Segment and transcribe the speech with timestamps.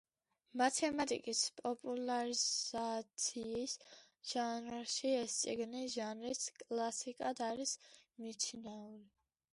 [0.59, 3.75] მათემატიკის პოპულარიზაციის
[4.31, 7.79] ჟანრში ეს წიგნი ჟანრის კლასიკად არის
[8.25, 9.09] მიჩნეული.